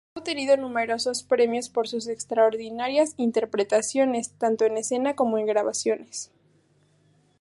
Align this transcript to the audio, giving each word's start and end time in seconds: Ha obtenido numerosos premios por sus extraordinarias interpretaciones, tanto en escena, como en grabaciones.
Ha 0.15 0.19
obtenido 0.21 0.57
numerosos 0.57 1.21
premios 1.21 1.69
por 1.69 1.87
sus 1.87 2.07
extraordinarias 2.07 3.13
interpretaciones, 3.17 4.31
tanto 4.31 4.65
en 4.65 4.77
escena, 4.77 5.13
como 5.15 5.37
en 5.37 5.45
grabaciones. 5.45 6.31